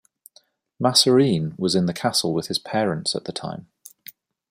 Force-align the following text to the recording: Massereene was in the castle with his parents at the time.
Massereene 0.81 1.53
was 1.59 1.75
in 1.75 1.85
the 1.85 1.93
castle 1.93 2.33
with 2.33 2.47
his 2.47 2.57
parents 2.57 3.13
at 3.13 3.25
the 3.25 3.31
time. 3.31 3.67